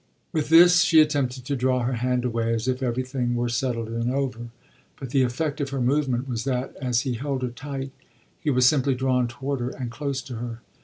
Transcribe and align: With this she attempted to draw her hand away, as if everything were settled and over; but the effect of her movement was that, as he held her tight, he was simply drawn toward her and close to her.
With 0.31 0.49
this 0.49 0.81
she 0.81 0.99
attempted 0.99 1.45
to 1.45 1.55
draw 1.55 1.83
her 1.83 1.93
hand 1.93 2.25
away, 2.25 2.55
as 2.55 2.67
if 2.67 2.81
everything 2.81 3.35
were 3.35 3.49
settled 3.49 3.89
and 3.89 4.11
over; 4.11 4.49
but 4.99 5.11
the 5.11 5.21
effect 5.21 5.61
of 5.61 5.69
her 5.69 5.79
movement 5.79 6.27
was 6.27 6.43
that, 6.45 6.75
as 6.81 7.01
he 7.01 7.13
held 7.13 7.43
her 7.43 7.49
tight, 7.49 7.91
he 8.39 8.49
was 8.49 8.65
simply 8.65 8.95
drawn 8.95 9.27
toward 9.27 9.59
her 9.59 9.69
and 9.69 9.91
close 9.91 10.23
to 10.23 10.37
her. 10.37 10.61